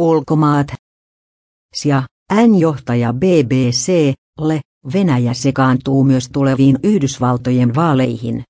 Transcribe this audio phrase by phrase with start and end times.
[0.00, 0.66] ulkomaat.
[1.74, 2.02] Sia,
[2.32, 4.60] N-johtaja BBC, le,
[4.92, 8.42] Venäjä sekaantuu myös tuleviin Yhdysvaltojen vaaleihin.